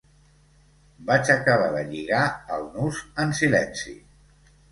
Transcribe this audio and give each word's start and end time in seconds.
Vaig 1.09 1.29
acabar 1.33 1.67
de 1.75 1.83
lligar 1.91 2.23
el 2.57 2.65
nus 2.79 3.03
en 3.25 3.35
silenci. 3.43 3.97